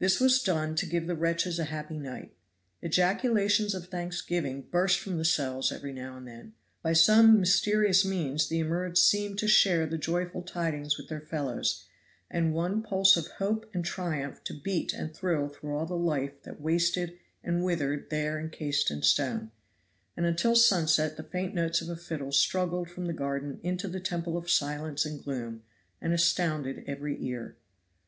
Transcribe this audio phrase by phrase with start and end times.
[0.00, 2.34] This was done to give the wretches a happy night.
[2.82, 8.48] Ejaculations of thanksgiving burst from the cells every now and then; by some mysterious means
[8.48, 11.84] the immured seemed to share the joyful tidings with their fellows,
[12.28, 16.42] and one pulse of hope and triumph to beat and thrill through all the life
[16.42, 19.52] that wasted and withered there encased in stone;
[20.16, 24.00] and until sunset the faint notes of a fiddle struggled from the garden into the
[24.00, 25.62] temple of silence and gloom,
[26.00, 27.56] and astounded every ear.